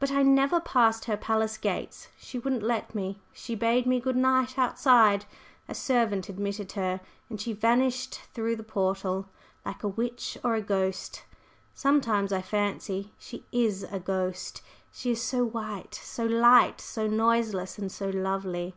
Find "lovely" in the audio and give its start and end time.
18.08-18.74